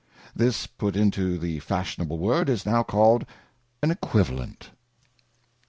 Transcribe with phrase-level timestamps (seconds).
[0.35, 3.23] This put into the lasfiionable Word, is now called
[3.83, 4.69] an (Equitialent.
[4.71, 4.77] n.